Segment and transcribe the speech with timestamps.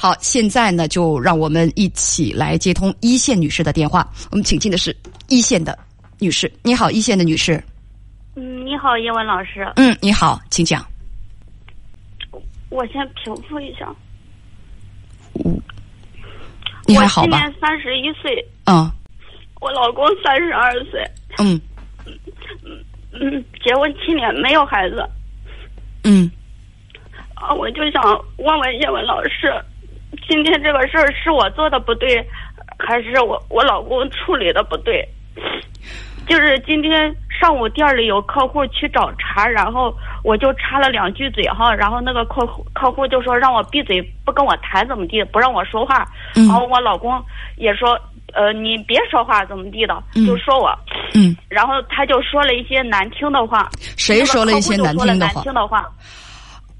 [0.00, 4.08] 好，现在呢，就让我们一起来接通一线女士的电话。
[4.30, 5.76] 我们请进的是一线的
[6.20, 7.60] 女士，你好，一线的女士。
[8.36, 9.68] 嗯，你好，叶文老师。
[9.74, 10.86] 嗯，你好，请讲。
[12.70, 13.92] 我先平复一下。
[15.44, 15.60] 嗯，
[16.86, 17.36] 你还好吧？
[17.36, 18.32] 我今年三十一岁。
[18.66, 18.88] 嗯。
[19.60, 21.04] 我老公三十二岁。
[21.38, 21.60] 嗯。
[22.06, 25.04] 嗯嗯，结婚七年没有孩子。
[26.04, 26.30] 嗯。
[27.34, 28.00] 啊，我就想
[28.36, 29.52] 问问叶文老师，
[30.28, 32.24] 今天这个事儿是我做的不对，
[32.78, 35.06] 还是我我老公处理的不对？
[36.26, 46.06] 就是今天上午店里有客户去找茬，然后我就插了两句嘴哈，然后那个客户客户就说让我闭嘴，不跟我谈怎么地，不让我说话。
[46.34, 47.18] 然后我老公
[47.56, 47.98] 也说，
[48.34, 50.78] 呃，你别说话怎么地的，就说我。
[51.14, 51.34] 嗯。
[51.48, 53.66] 然后他就说了一些难听的话。
[53.96, 55.88] 谁说了一些难听的话？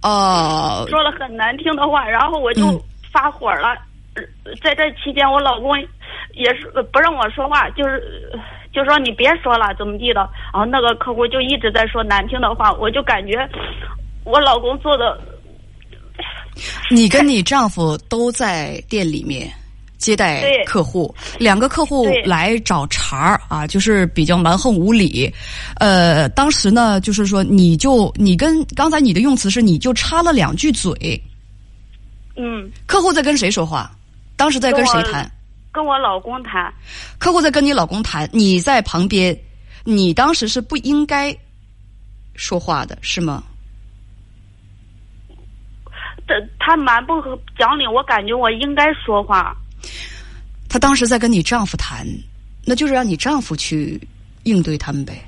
[0.03, 2.79] 哦，说了很难听的话，然后我就
[3.19, 3.77] 发火了。
[4.63, 5.77] 在这期间，我老公
[6.35, 8.01] 也是不让我说话，就是
[8.73, 10.21] 就说你别说了，怎么地的。
[10.53, 13.49] 然后那个客户就一直在说难听的话，我就感觉
[14.25, 15.21] 我老公做的。
[16.91, 19.51] 你跟你丈夫都在店里面。
[19.99, 25.29] 接待客户，两个客户来找茬儿啊，就是比较蛮横无理。
[25.81, 31.21] 呃，当时呢，就是说，你就你跟刚才你的用词是，你就插了两句嘴。
[32.39, 32.71] 嗯。
[32.87, 33.91] 客户在跟谁说话？
[34.37, 35.31] 当时在跟谁谈？
[35.73, 36.73] 跟我老公谈。
[37.19, 39.37] 客户在跟你老公谈，你在旁边，
[39.85, 41.37] 你当时是不应该
[42.35, 43.43] 说话的，是吗？
[46.27, 47.15] 他他蛮不
[47.59, 49.57] 讲理，我感觉我应该说话。
[50.69, 52.07] 他当时在跟你丈夫谈，
[52.65, 54.01] 那就是让你丈夫去
[54.43, 55.25] 应对他们呗。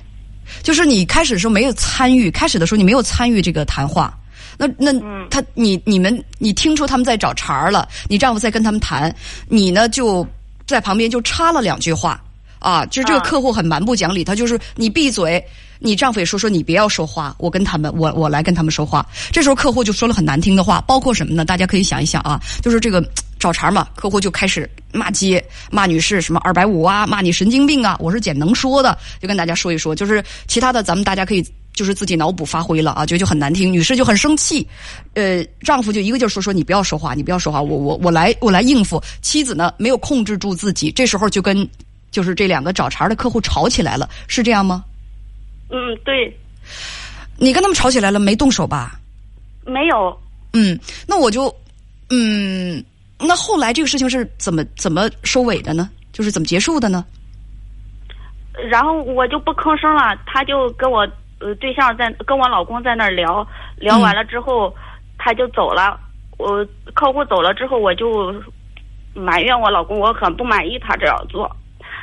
[0.61, 4.15] 就是你开始的时候没有参与，开始的时候你没有参与这个谈话。
[4.57, 4.91] 那那
[5.29, 9.13] 他你你们你听出他们在找茬儿了，你丈夫在跟他们谈，
[9.47, 10.25] 你呢就
[10.65, 12.21] 在旁边就插了两句话
[12.59, 12.85] 啊。
[12.85, 15.43] 就这个客户很蛮不讲理，他就是你闭嘴，
[15.79, 19.05] 你丈夫也说说你不要说话，我跟他们我我来跟他们说话。
[19.31, 21.43] 这时候客户就说了很难听的话，包括什么呢？
[21.45, 23.03] 大家可以想一想啊，就是这个。
[23.41, 27.97] 找茬嘛，客户就开始骂街，骂女士什么二百五啊，骂你神经病啊。
[27.99, 29.95] 我是捡能说的，就跟大家说一说。
[29.95, 33.71] 就是其他的，咱们大家可以就是自己脑补发挥了啊，觉得就很难听。
[33.71, 34.67] 女士就很生气，
[35.13, 39.01] 呃，丈夫就一个劲儿说说你不要说话，你不要说话，我我我来我来应付。
[39.21, 41.67] 妻子呢没有控制住自己，这时候就跟
[42.11, 44.83] 就是这两个找茬的客户吵起来了，是这样吗？
[45.69, 46.37] 嗯，对。
[47.37, 48.99] 你跟他们吵起来了，没动手吧？
[49.65, 50.17] 没有。
[50.53, 51.53] 嗯，那我就
[52.09, 52.83] 嗯。
[53.23, 55.89] 那后来这个事情是怎么怎么收尾的呢？
[56.11, 57.05] 就是怎么结束的呢？
[58.69, 61.07] 然后我就不吭声了，他就跟我
[61.41, 64.73] 呃对象在跟我老公在那儿聊聊完了之后，
[65.17, 65.99] 他就走了。
[66.37, 68.33] 我客户走了之后，我就
[69.13, 71.43] 埋怨我老公，我很不满意他这样做。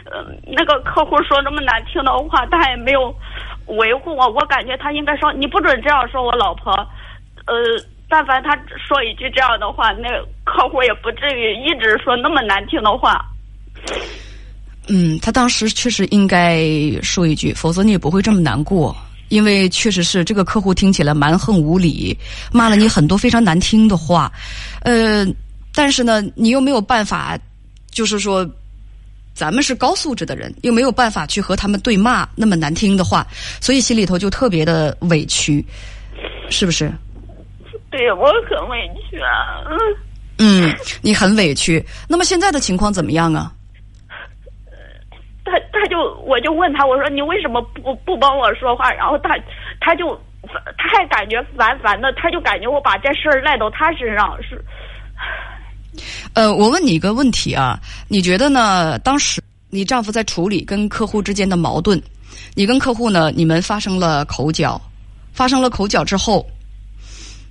[0.04, 3.14] 呃，那个客户说那么难听的话，他也没有
[3.66, 6.72] 维护我，我感觉他应该说你不准这样说我老婆。
[7.46, 7.54] 呃。
[8.10, 10.08] 但凡他说一句这样的话，那
[10.42, 13.22] 客户也不至于一直说那么难听的话。
[14.88, 16.64] 嗯，他当时确实应该
[17.02, 18.96] 说一句，否则你也不会这么难过。
[19.28, 22.16] 因为确实是这个客户听起来蛮横无理，
[22.52, 24.32] 骂了你很多非常难听的话。
[24.82, 25.26] 呃，
[25.74, 27.38] 但是呢，你又没有办法，
[27.90, 28.48] 就是说，
[29.34, 33.26] 咱们是高素质的人，又没有办法去和他们对骂那么难听的话，
[33.60, 35.64] 所以心里头就特别的委屈，
[36.50, 36.92] 是不是？
[37.90, 38.76] 对我很委
[39.08, 39.64] 屈啊，
[40.38, 41.84] 嗯，你很委屈。
[42.06, 43.52] 那么现在的情况怎么样啊？
[45.88, 48.92] 就我就问他，我说你为什么不不帮我说话？
[48.92, 49.36] 然后他
[49.80, 50.14] 他就
[50.76, 54.62] 他还感觉烦烦的，他就感觉我把这事儿赖到他身上是。
[56.34, 57.76] 呃，我问你一个问题啊，
[58.06, 58.98] 你觉得呢？
[59.00, 62.00] 当时你丈夫在处理跟客户之间的矛盾，
[62.54, 64.80] 你跟客户呢，你们发生了口角，
[65.32, 66.46] 发生了口角之后。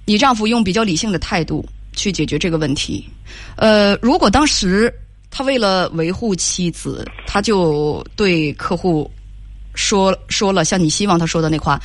[0.09, 3.05] 你丈夫用比较理性的态度去解决这个问题，
[3.57, 4.89] 呃，如果当时
[5.37, 9.07] 他为了维护妻子，他就对客户
[9.75, 11.79] 说说了像你希望他说的那话，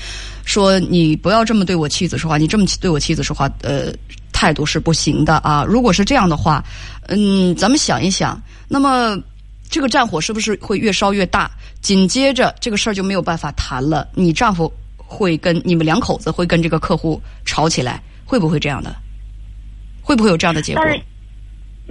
[0.47, 3.93] 说你不要这么对我妻子说话，你这么对我妻子说话，呃，
[4.33, 5.67] 态度是不行的啊。
[5.69, 6.65] 如果是这样的话，
[7.09, 9.19] 嗯，咱们想一想，那么
[9.69, 11.51] 这个战火是不是会越烧越大？
[11.83, 18.03] 紧接着这个事儿就没有办法谈了，你丈夫会跟你们两口子会跟这个客户吵起来。
[18.25, 18.97] 会不会这样的？
[20.01, 20.83] 会不会有这样的结果？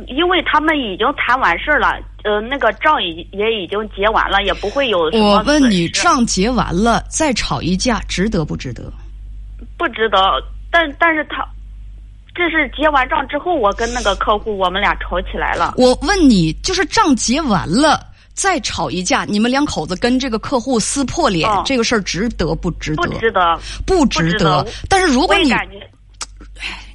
[0.07, 4.99] 因为他们已经谈完事儿了，呃，那个账已也已经结完了，也不会有。
[5.13, 8.91] 我问你，账结完了再吵一架，值得不值得？
[9.77, 10.17] 不值得。
[10.71, 11.45] 但但是他，
[12.33, 15.73] 这是结完账之后，我跟那个客户我们俩吵起来了。
[15.77, 17.99] 我问你，就是账结完了
[18.33, 23.03] 再吵一架，你们两口子跟这个客户撕破脸，哦这个事儿值得不值得？
[23.03, 25.75] 不值得，不值得但是如果你我也感觉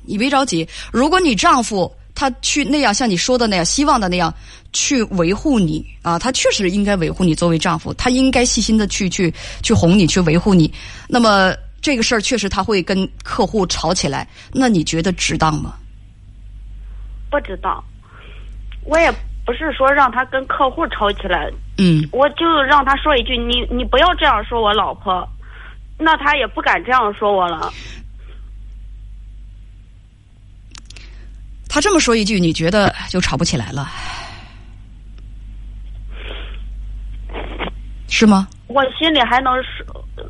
[0.06, 4.34] 你别着急，如果你丈夫他去那样像你说的那样，希望的那样
[4.72, 9.32] 去维护你啊，他确实应该维护你作为丈夫，他应该细心的去去
[9.62, 10.72] 去哄你，去维护你。
[11.06, 15.74] 那么这个事儿确实他会跟客户吵起来，那你觉得值当吗？
[17.30, 17.84] 不知道，
[18.84, 19.12] 我也
[19.44, 21.48] 不是说让他跟客户吵起来，
[21.78, 25.28] 嗯，我就让他说一句：“你你不要这样说我老婆。”
[25.98, 27.72] 那他也不敢这样说我了。
[31.76, 33.86] 他这么说一句，你觉得就吵不起来了，
[38.08, 38.48] 是吗？
[38.66, 39.84] 我心里还能舒，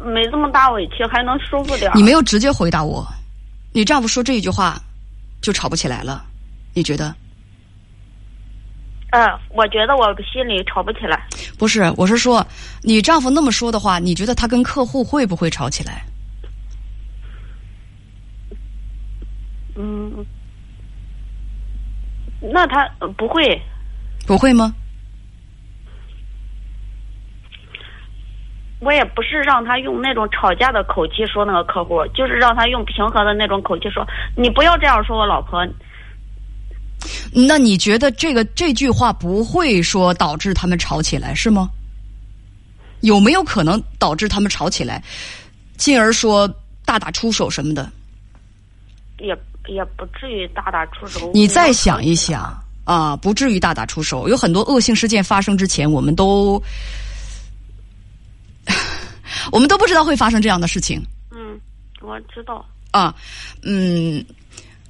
[0.05, 1.95] 没这么大委屈，还能舒服点儿。
[1.95, 3.07] 你没有直接回答我，
[3.73, 4.77] 你丈夫说这一句话
[5.41, 6.25] 就吵不起来了，
[6.75, 7.15] 你觉得？
[9.11, 11.29] 嗯，我觉得我心里吵不起来。
[11.57, 12.45] 不是，我是说，
[12.83, 16.05] 你丈夫那么说的话，你觉得他跟客户会不会吵起来？
[19.77, 20.27] 嗯，
[22.41, 23.61] 那他呃不会，
[24.27, 24.73] 不会吗？
[28.79, 34.07] 我也不是让他用那种吵架的口气说那个客户，就是让他用平和的那种口气说
[34.37, 35.67] ：“你不要这样说我老婆。
[37.33, 41.71] 那你觉得这个这句话不会说导致他们吵起来是吗？
[43.01, 45.03] 有没有可能导致他们吵起来，
[45.77, 46.47] 进而说
[46.85, 47.91] 大打出手什么的？
[49.19, 49.37] 也
[49.69, 51.31] 也不至于大打出手。
[51.35, 54.29] 你再想一想啊，不至于大打出手。
[54.29, 56.63] 有很多恶性事件发生之前，我们都
[59.53, 61.01] 我们都不知道会发生这样的事情。
[61.31, 61.61] 嗯，
[62.01, 62.65] 我知道。
[62.91, 63.15] 啊，
[63.63, 64.25] 嗯，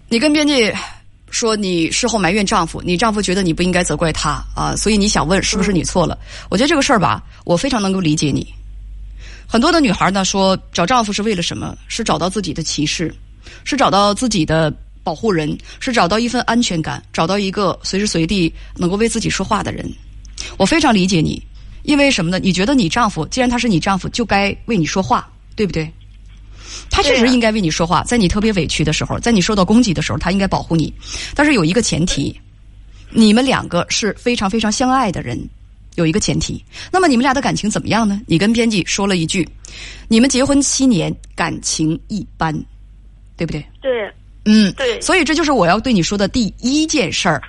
[0.08, 0.72] 你跟编辑
[1.30, 6.16] 说你事后埋怨丈夫，你丈夫觉得你不应该责怪他啊，所以你想问是不是你错了？
[6.48, 8.46] 我觉得这个事儿吧，我非常能够理解你。
[9.48, 11.76] 很多的女孩呢说找丈夫是为了什么？
[11.88, 13.14] 是找到自己的骑士，
[13.64, 14.72] 是找到自己的
[15.02, 19.88] 保护人，是找到一份安全感，找到一个随时随地能够为自己说话的人。
[20.56, 21.42] 我非常理解你，
[21.82, 22.38] 因为什么呢？
[22.38, 25.90] 你觉得你丈夫既然他是你丈夫，就该为你说话，对不对？
[26.90, 30.92] 他确实应该为你说话，在你特别委屈的时候，在你受到攻击的时候，他应该保护你。
[31.34, 32.38] 但是有一个前提，
[33.10, 35.38] 你们两个是非常非常相爱的人，
[35.94, 36.62] 有一个前提。
[36.90, 38.20] 那么你们俩的感情怎么样呢？
[38.26, 39.48] 你跟编辑说了一句，
[40.08, 42.52] 你们结婚七年，感情一般，
[43.36, 43.64] 对不对？
[43.80, 44.12] 对，
[44.44, 47.42] 嗯，对所以这就是我要对你说的第一件事儿。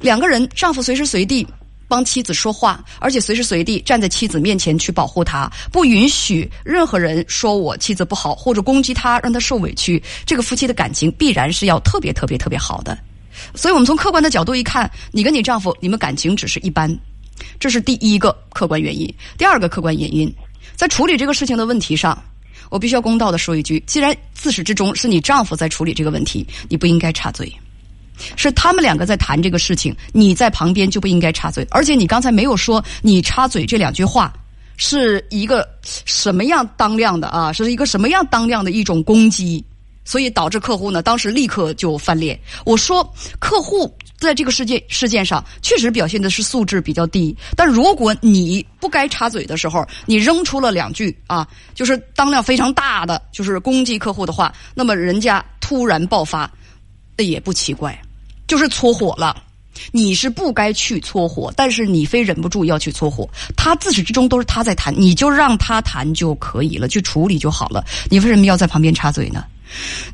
[0.00, 1.46] 两个人，丈夫随时随地
[1.88, 10.02] 帮妻子说话，而且随时随地站在妻子面前去保护她，不允许任何人说我妻子不好或者攻击她，让她受委屈。
[10.24, 12.96] 这个夫妻的感情必然是要特别特别特别好的。
[13.54, 16.90] 所以我们从客观的角度一看，你跟你丈夫，你们感情只是一般，
[17.60, 19.12] 这是第一个客观原因。
[19.36, 20.32] 第二个客观原因，
[20.74, 22.16] 在处理这个事情的问题上，
[22.70, 27.52] 我必须要公道的说一句：既然自始至终是你丈夫在处理这个问题，你不应该插嘴。
[28.34, 31.66] 是他们两个在谈这个事情，你在旁边就不应该插嘴。
[31.70, 34.32] 而且你刚才没有说你插嘴这两句话
[34.78, 37.52] 是一个什么样当量的啊？
[37.52, 39.62] 是一个什么样当量的一种攻击，
[40.06, 42.40] 所以导致客户呢当时立刻就翻脸。
[42.64, 43.06] 我说
[43.38, 56.50] 客户在这个事件事件上确实表现的是素质比较低，但如果你不该插嘴的时候，你扔出了两句啊，就是当量非常大的，就是攻击客户的话，那么人家突然爆发，
[57.16, 58.00] 那也不奇怪。
[58.46, 59.42] 就是搓火了。
[59.92, 63.28] 你是不该去搓火，但是你非忍不住要去搓火。
[63.54, 67.84] 他自始至终都是他在谈，你就让他谈就可以了，去处理就好了。
[68.08, 69.44] 你为什么要在旁边插嘴呢？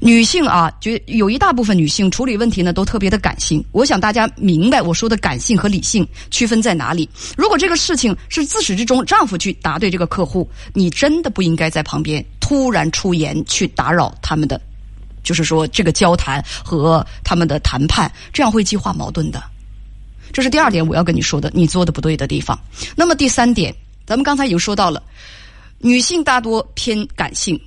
[0.00, 3.64] 女性啊，觉有一大部分女性处理问题呢都特别的感性。
[3.72, 7.08] 我想大家明白我说的感性和理性区分在哪里。
[7.36, 14.60] 如果这个事情是自始至终丈夫去答对这个客户，你真的不应该在旁边突然出言去打扰他们的
[15.22, 19.42] 就是说这个交谈和他们的谈判，这样会激化矛盾的。
[20.32, 22.58] 这是第二点我要跟你说的，你做的不对的地方。
[22.96, 23.72] 那么第三点，
[24.06, 25.02] 咱们刚才已经说到了，
[25.78, 27.60] 女性大多偏感性，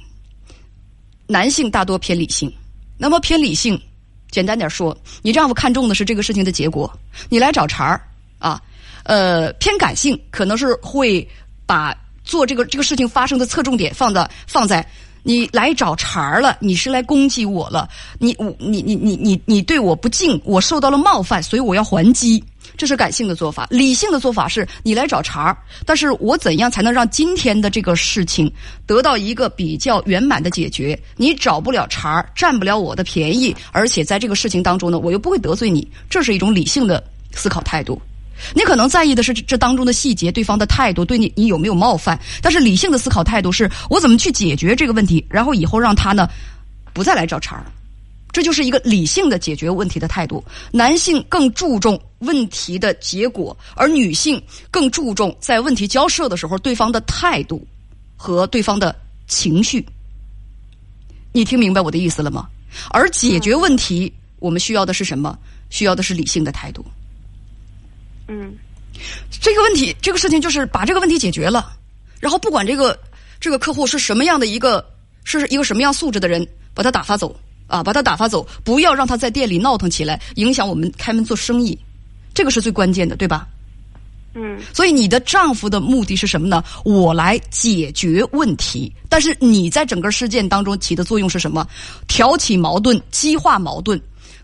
[1.27, 2.51] 男性大多偏理性。
[2.97, 3.79] 那么偏理性，
[4.31, 6.91] 简单点说，你丈夫看重的是这个事情的结果，
[7.29, 8.01] 你来找茬儿
[8.39, 8.61] 啊。
[9.03, 11.27] 呃，偏感性可能是会
[11.65, 14.85] 把做这个这个事情发生的侧重点放在放在。
[15.27, 17.89] 你来找茬儿了，你是来攻击我了，
[18.19, 22.43] 你我你你你你你对我不敬，我受到了冒犯，所以我要还击。
[22.77, 23.67] 这是感性的做法。
[23.69, 28.51] 理性的做法是你来找茬儿，但是我怎样才能让今天的这个事情
[28.85, 30.99] 得到一个比较圆满的解决？
[31.15, 38.01] 你找不了茬儿，占不了我的便宜，而且在这个事情当中呢，我又不会得罪你，这是一种理性的思考态度。
[38.53, 42.19] 你可能在意的是这当中的细节，对方的态度对你你有没有冒犯？
[42.41, 46.27] 但是理性的思考态度是我怎么去解决这个问题，然后以后让他呢
[46.93, 47.65] 不再来找茬儿。
[48.35, 50.43] 这就是一个理性的解决问题的态度。
[50.69, 57.65] 男性更注重问题的结果，而女性更注重在问题交涉的时候对方的态度
[58.17, 58.93] 和对方的
[59.25, 59.85] 情绪。
[61.31, 62.49] 你听明白我的意思了吗？
[62.89, 65.39] 而解决问题，我们需要的是什么？
[65.69, 66.85] 需要的是理性的态度。
[68.27, 68.53] 嗯，
[69.29, 71.71] 这个问题，这个事情就是把这个问题解决了，
[72.19, 72.99] 然后不管这个
[73.39, 74.85] 这个客户是什么样的一个
[75.23, 77.33] 是一个什么样素质的人，把他打发走。
[77.67, 81.77] 啊，把他打发走，不要让他在店里闹腾起来，影响我们开门做生意，
[82.33, 83.47] 这个是最关键的，对吧？
[84.33, 84.59] 嗯。
[84.73, 86.63] 所以你的丈夫的目的是什么呢？
[86.83, 91.67] 我来解决问题，但是你在整个事件当中起的作用是什么？
[92.07, 93.99] 挑起矛盾，激化矛盾，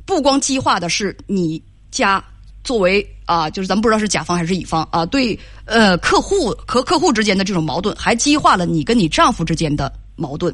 [0.06, 1.62] 不光激化的是你
[1.92, 2.24] 家
[2.64, 10.54] 作为啊，就是咱们不知道是甲方还是乙方啊，对呃客户和客户之间的这种矛盾，还激化了你跟你丈夫之间的矛盾。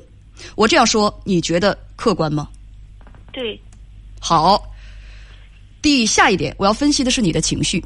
[0.56, 2.48] 我这样说，你觉得客观吗？
[3.38, 3.62] 对，
[4.20, 4.60] 好。
[5.80, 7.86] 第下一点，我要分析的是你的情绪。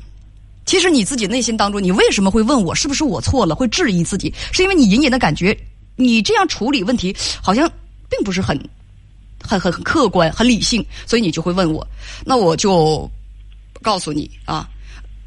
[0.65, 3.53] 其实你自己内心当中，你为什么会问我是不是我错了？
[3.53, 5.55] 会质疑自己，是因为你隐隐的感觉，
[5.98, 7.70] 你这样处理问题好像
[8.10, 8.58] 并不是很、
[9.43, 11.86] 很、很很客观、很理性，所以你就会问我。
[12.25, 13.12] 那我就
[13.81, 14.70] 告诉你啊，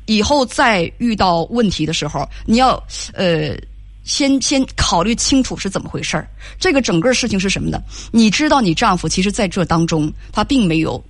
[0.07, 3.55] 以后再遇到问题的时候，你要呃。
[4.05, 6.29] 先先考虑清楚是怎么回事儿，
[6.61, 7.83] 这个整个事情是什么呢？
[8.13, 11.03] 你知道你丈夫其实在这当中他并没有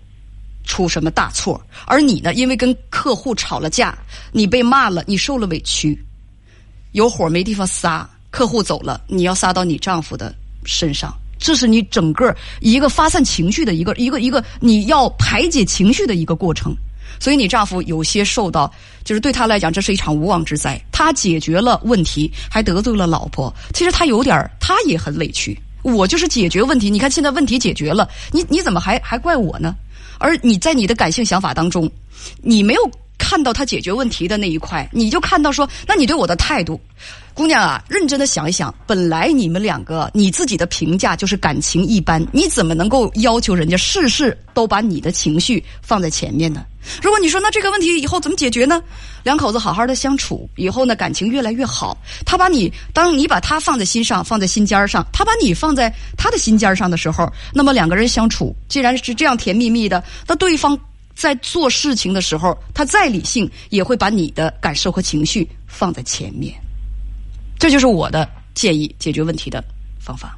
[0.64, 3.98] 出什么大错，而你呢，因为跟客户吵了架，
[4.32, 6.00] 你被骂了，你受了委屈，
[6.92, 10.34] 有火没地方撒，客户走了，你要撒到你丈夫的
[10.64, 16.74] 身上，这是你整个一个发散情绪的一个一个一个你要排解情绪的一个过程。
[17.20, 18.72] 所以你丈夫有些受到，
[19.04, 20.80] 就是对他来讲，这是一场无妄之灾。
[20.92, 23.54] 他解决了问题，还得罪了老婆。
[23.72, 25.58] 其实他有点他也很委屈。
[25.82, 29.74] 我就是解决问题，你看现在问题解决了，你你怎么还还怪我呢？
[30.18, 31.90] 而你在你的感性想法当中，
[32.40, 32.90] 你没有
[33.24, 36.78] 看到他解决问题的那一块，你就看到说，那你对我的态度。
[37.32, 46.64] 姑娘啊，认真的想一想，本来你们两个你自己的评价就是感情一般，你怎么能够要求人家事事都把你的情绪放在前面呢？
[47.02, 48.80] 如果你说那这个问题以后怎么解决呢？
[49.24, 51.96] 两口子好好的相处，以后呢感情越来越好。
[52.24, 60.78] 他把你当你把他放在心上，放在心尖上，他把你放在他的心尖上的时候，那么两个人相处既然是这样甜蜜蜜的，那对方
[61.14, 66.54] 在做事情的时候，他再理性也会把你的感受和情绪放在前面。
[67.58, 69.62] 这就是我的建议，解决问题的
[69.98, 70.36] 方法。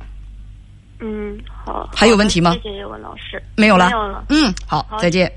[1.01, 1.91] 嗯，好。
[1.95, 2.55] 还有问题吗？
[2.55, 3.43] 谢谢叶文老师。
[3.57, 3.87] 没有了。
[3.87, 4.25] 没有了。
[4.29, 5.31] 嗯，好，再见。